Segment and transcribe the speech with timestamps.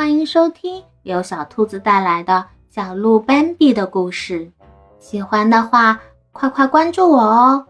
[0.00, 4.50] 欢迎收听由小兔子带来的小鹿斑比的故事。
[4.98, 6.00] 喜欢的话，
[6.32, 7.66] 快快关注我哦！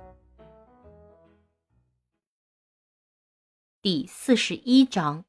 [3.83, 5.25] 第四十一章，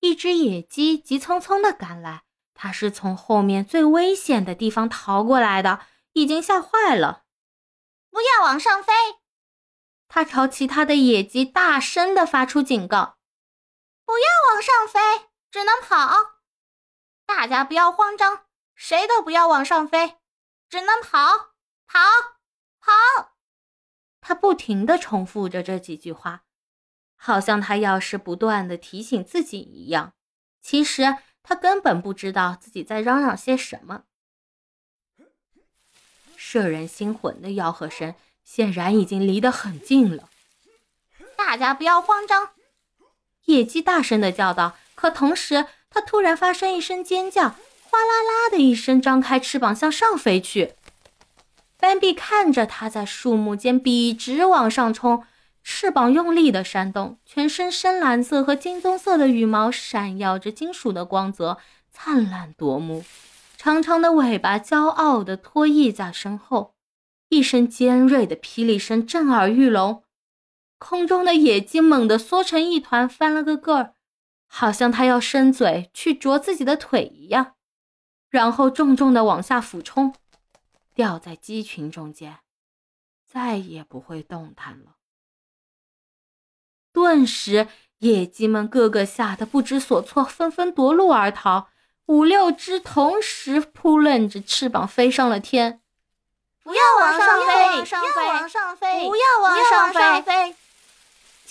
[0.00, 2.22] 一只野鸡急匆匆的赶来，
[2.54, 5.80] 它是从后面最危险的地方逃过来的，
[6.14, 7.24] 已经吓坏了。
[8.10, 8.94] 不要往上飞！
[10.08, 13.18] 它朝其他的野鸡大声的发出警告。
[14.12, 16.34] 不要往上飞，只能跑。
[17.24, 18.44] 大家不要慌张，
[18.74, 20.18] 谁都不要往上飞，
[20.68, 21.54] 只能跑，
[21.86, 21.98] 跑，
[22.78, 23.32] 跑。
[24.20, 26.42] 他不停的重复着这几句话，
[27.16, 30.12] 好像他要是不断的提醒自己一样。
[30.60, 34.04] 其实他根本不知道自己在嚷嚷些什么。
[36.36, 40.28] 摄人心魂的吆喝声显然已经离得很近了。
[41.34, 42.52] 大家不要慌张。
[43.52, 50.72] 野鸡大声的叫道，可同时，它突然发生一声尖叫，哗啦啦的一声，张开翅膀向上飞去。
[51.78, 55.24] 斑比看着它在树木间笔直往上冲，
[55.62, 61.58] 翅膀用力的扇动，全身深蓝色和金棕色的羽毛闪耀着金属的光泽，
[61.90, 63.04] 灿烂夺目。
[63.58, 66.74] 长长的尾巴骄傲的拖曳在身后，
[67.28, 70.02] 一声尖锐的霹雳声震耳欲聋。
[70.82, 73.94] 空中的野鸡猛地缩成一团，翻了个个儿，
[74.48, 77.54] 好像它要伸嘴去啄自己的腿一样，
[78.28, 80.12] 然后重重的往下俯冲，
[80.92, 82.38] 掉在鸡群中间，
[83.24, 84.96] 再也不会动弹了。
[86.92, 91.68] 顿时，野鸡们个个吓得不知所措，纷纷夺路而逃。
[92.06, 95.80] 五六只同时扑棱着翅膀飞上了天。
[96.64, 97.54] 不要往上飞！
[97.84, 99.08] 不要往上飞！
[99.08, 100.56] 不要往上飞！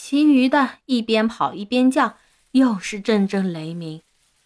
[0.03, 2.17] 其余的一边跑一边叫，
[2.53, 4.01] 又是阵阵雷鸣。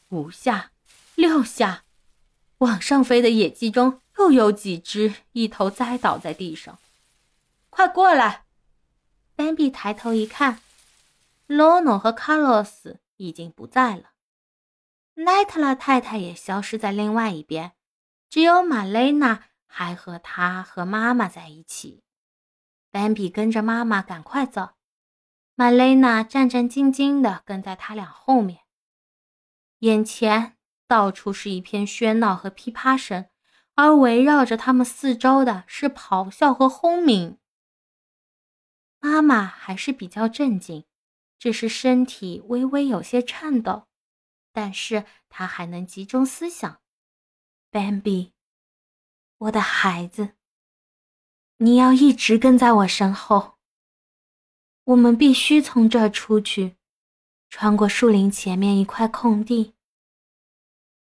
[0.10, 0.72] 五下，
[1.16, 1.86] 六下，
[2.58, 6.78] 往上飞的野鸡中又有几只一头栽倒在地上。
[7.70, 8.44] 快过来！
[9.34, 10.60] 斑比抬头一看，
[11.48, 14.12] 罗诺和卡洛斯已经不在了，
[15.14, 17.72] 奈特拉太太也消失在另外一边，
[18.30, 22.04] 只有玛雷娜还和他和妈妈在一起。
[22.92, 24.72] 斑比跟着妈妈赶快走。
[25.58, 28.66] 玛蕾娜战战兢兢地跟在他俩后面，
[29.80, 33.30] 眼前到处是一片喧闹和噼啪声，
[33.76, 37.38] 而围绕着他们四周的是咆哮和轰鸣。
[39.00, 40.86] 妈妈还是比较镇静，
[41.40, 43.88] 只是身体微微有些颤抖，
[44.52, 46.82] 但是她还能集中思想。
[47.72, 48.34] Bambi，
[49.38, 50.36] 我的孩子，
[51.60, 53.55] 你要一直跟在我身后。
[54.86, 56.76] 我们必须从这儿出去，
[57.50, 59.74] 穿过树林前面一块空地。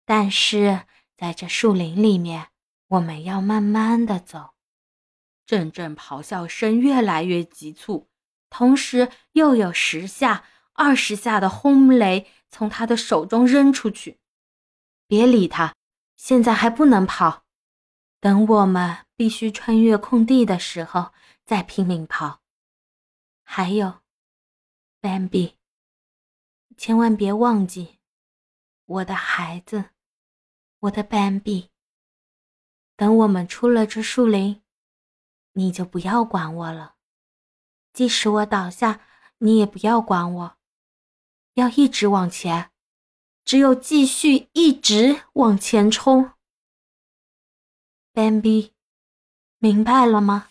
[0.05, 0.87] 但是
[1.17, 2.49] 在这树林里面，
[2.89, 4.55] 我们要慢慢的走。
[5.47, 8.09] 阵阵咆哮声越来越急促，
[8.49, 14.19] 同时又有十下、二十下的轰雷从他的手中扔出去。
[15.07, 15.77] 别理他，
[16.17, 17.45] 现在还不能跑。
[18.21, 21.13] 等我们必须穿越空地的时候，
[21.47, 22.40] 再拼命跑。
[23.53, 24.03] 还有
[25.01, 25.59] 斑比
[26.77, 27.99] 千万别忘记，
[28.85, 29.87] 我的孩子，
[30.79, 31.69] 我的 Bambi。
[32.95, 34.63] 等我们出了这树林，
[35.55, 36.95] 你就不要管我了。
[37.93, 39.01] 即使我倒下，
[39.39, 40.57] 你也不要管我，
[41.55, 42.71] 要一直往前，
[43.45, 46.35] 只有继续一直往前冲。
[48.15, 48.71] Bambi，
[49.59, 50.51] 明白了吗？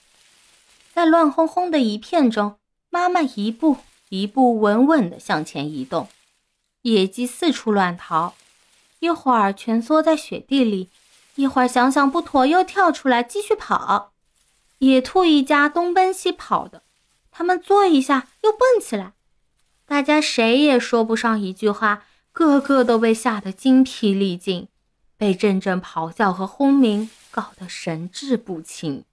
[0.91, 2.58] 在乱哄哄的一片中。
[2.91, 3.77] 妈妈一步
[4.09, 6.09] 一步稳稳地向前移动，
[6.81, 8.33] 野鸡四处乱逃，
[8.99, 10.89] 一会儿蜷缩在雪地里，
[11.35, 14.11] 一会儿想想不妥又跳出来继续跑。
[14.79, 16.81] 野兔一家东奔西跑的，
[17.29, 19.13] 他们坐一下又蹦起来，
[19.85, 24.67] 大家谁也说不上一句话，个个都被吓得精疲力尽，
[25.15, 29.03] 被阵阵咆哮和轰鸣搞得神志不清。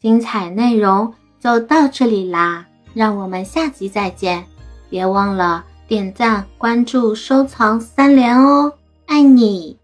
[0.00, 1.14] 精彩内容。
[1.46, 4.44] 就到这里啦，让我们下集再见！
[4.90, 8.72] 别忘了点赞、关注、收藏三连哦，
[9.06, 9.78] 爱你！